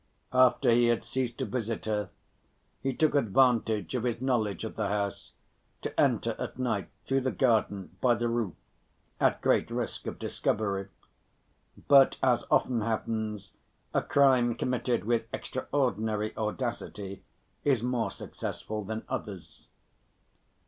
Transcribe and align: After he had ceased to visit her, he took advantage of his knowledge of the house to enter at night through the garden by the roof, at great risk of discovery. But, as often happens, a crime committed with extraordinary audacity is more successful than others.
After 0.33 0.71
he 0.71 0.87
had 0.87 1.03
ceased 1.03 1.37
to 1.37 1.45
visit 1.45 1.85
her, 1.85 2.09
he 2.81 2.91
took 2.91 3.13
advantage 3.13 3.93
of 3.93 4.03
his 4.03 4.19
knowledge 4.19 4.63
of 4.63 4.75
the 4.75 4.87
house 4.87 5.33
to 5.83 5.99
enter 5.99 6.35
at 6.39 6.57
night 6.57 6.89
through 7.05 7.21
the 7.21 7.29
garden 7.31 7.95
by 8.01 8.15
the 8.15 8.27
roof, 8.27 8.55
at 9.19 9.43
great 9.43 9.69
risk 9.69 10.07
of 10.07 10.17
discovery. 10.17 10.87
But, 11.87 12.17
as 12.23 12.45
often 12.49 12.81
happens, 12.81 13.53
a 13.93 14.01
crime 14.01 14.55
committed 14.55 15.03
with 15.03 15.27
extraordinary 15.31 16.35
audacity 16.35 17.21
is 17.63 17.83
more 17.83 18.09
successful 18.09 18.83
than 18.83 19.03
others. 19.07 19.67